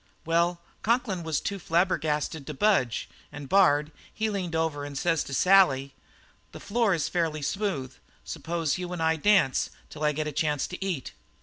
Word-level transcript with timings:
"Well, 0.25 0.61
Conklin 0.81 1.21
was 1.21 1.39
too 1.39 1.59
flabbergasted 1.59 2.47
to 2.47 2.55
budge, 2.55 3.07
and 3.31 3.47
Bard, 3.47 3.91
he 4.11 4.31
leaned 4.31 4.55
over 4.55 4.83
and 4.83 4.97
says 4.97 5.23
to 5.25 5.31
Sally: 5.35 5.93
'This 6.53 6.63
floor 6.63 6.95
is 6.95 7.07
fairly 7.07 7.43
smooth. 7.43 7.93
Suppose 8.25 8.79
you 8.79 8.93
and 8.93 9.03
I 9.03 9.15
dance 9.15 9.69
till 9.91 10.03
I 10.03 10.11
get 10.11 10.25
a 10.25 10.31
chance 10.31 10.65
to 10.65 10.83
eat?' 10.83 11.11